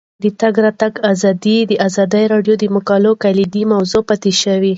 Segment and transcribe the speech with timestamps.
[0.23, 4.69] د تګ راتګ ازادي د ازادي راډیو د مقالو کلیدي موضوع پاتې شوی.